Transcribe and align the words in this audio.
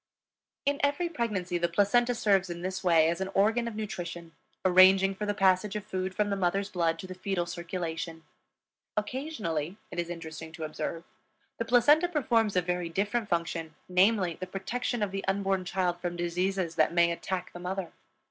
In 0.65 0.79
every 0.83 1.09
pregnancy 1.09 1.59
the 1.59 1.69
placenta 1.69 2.15
serves 2.15 2.49
in 2.49 2.63
this 2.63 2.83
way 2.83 3.07
as 3.07 3.21
an 3.21 3.27
organ 3.35 3.67
of 3.67 3.75
nutrition, 3.75 4.31
arranging 4.65 5.13
for 5.13 5.27
the 5.27 5.35
passage 5.35 5.75
of 5.75 5.85
food 5.85 6.15
from 6.15 6.31
the 6.31 6.35
mother's 6.35 6.71
blood 6.71 6.97
to 6.97 7.05
the 7.05 7.13
fetal 7.13 7.45
circulation. 7.45 8.23
Occasionally, 8.97 9.77
it 9.91 9.99
is 9.99 10.09
interesting 10.09 10.51
to 10.53 10.63
observe, 10.63 11.03
the 11.59 11.65
placenta 11.65 12.07
performs 12.07 12.55
a 12.55 12.63
very 12.63 12.89
different 12.89 13.29
function, 13.29 13.75
namely, 13.87 14.37
the 14.39 14.47
protection 14.47 15.03
of 15.03 15.11
the 15.11 15.23
unborn 15.27 15.65
child 15.65 15.99
from 16.01 16.15
diseases 16.15 16.73
that 16.77 16.95
may 16.95 17.11
attack 17.11 17.53
the 17.53 17.59
mother. 17.59 17.91